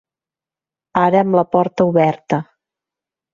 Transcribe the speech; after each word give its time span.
Ara 1.01 1.21
amb 1.25 1.37
la 1.41 1.43
porta 1.57 1.87
oberta. 1.91 2.41